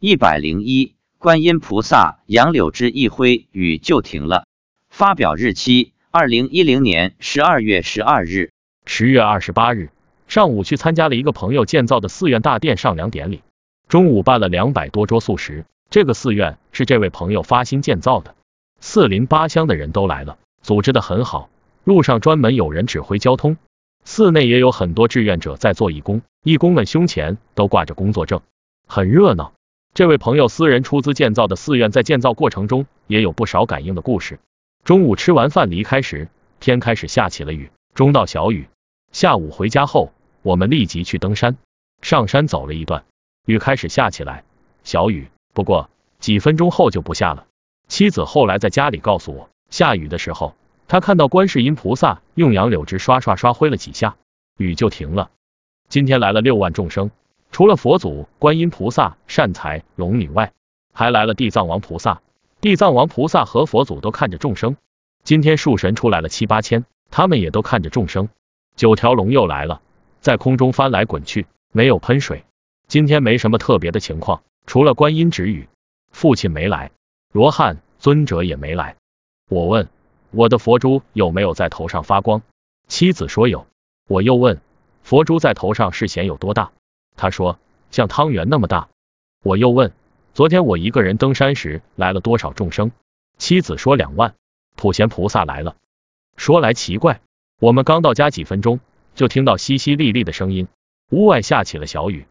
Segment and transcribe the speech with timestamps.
[0.00, 4.46] 一百零一，观音菩萨杨柳枝一挥，雨就停了。
[4.88, 8.52] 发表日期：二零一零年十二月十二日。
[8.86, 9.90] 十月二十八日
[10.28, 13.42] 上午去参加了一个朋友建造的寺院大殿上梁典礼，
[13.88, 15.64] 中午办了两百多桌素食。
[15.90, 18.36] 这个寺院是这位朋友发心建造的，
[18.78, 21.50] 四邻八乡的人都来了，组织的很好。
[21.82, 23.56] 路上专门有人指挥交通，
[24.04, 28.40] 寺内也有很多志愿者在做义工，义工们胸前都挂着工作证，
[28.86, 29.54] 很热闹。
[29.98, 34.38] 这位朋友私人出资建造的寺院，在建造过程中也有不少感应的故事。
[34.84, 36.28] 中午吃完饭离开时，
[36.60, 38.68] 天开始下起了雨，中到小雨。
[39.10, 41.56] 下午回家后，我们立即去登山。
[42.00, 43.06] 上山走了一段，
[43.44, 44.44] 雨开始下起来，
[44.84, 45.26] 小雨。
[45.52, 47.46] 不过几分钟后就不下了。
[47.88, 50.54] 妻子后来在家里告诉我，下雨的时候，
[50.86, 54.14] 她看到观世音菩萨用杨柳枝刷刷刷挥了几下，
[54.58, 55.32] 雨就停了。
[55.88, 57.10] 今天来了六万众生。
[57.58, 60.52] 除了佛祖、观音菩萨、善财龙女外，
[60.92, 62.22] 还来了地藏王菩萨。
[62.60, 64.76] 地藏王菩萨和佛祖都看着众生。
[65.24, 68.28] 今天树神出来了七八千，他们也都看着众生。
[68.76, 69.82] 九条龙又来了，
[70.20, 72.44] 在空中翻来滚去，没有喷水。
[72.86, 75.68] 今天没什么特别的情况，除了观音止雨，
[76.12, 76.92] 父亲没来，
[77.32, 78.94] 罗汉尊者也没来。
[79.50, 79.88] 我问
[80.30, 82.40] 我的佛珠有没有在头上发光，
[82.86, 83.66] 妻子说有。
[84.06, 84.60] 我又问
[85.02, 86.70] 佛珠在头上是显有多大？
[87.18, 87.58] 他说
[87.90, 88.88] 像汤圆那么大。
[89.44, 89.92] 我又问，
[90.32, 92.92] 昨天我一个人登山时来了多少众生？
[93.36, 94.34] 妻子说两万。
[94.76, 95.76] 普贤菩萨来了。
[96.36, 97.20] 说来奇怪，
[97.60, 98.78] 我们刚到家几分钟，
[99.16, 100.68] 就听到淅淅沥沥的声音，
[101.10, 102.26] 屋外下起了小雨。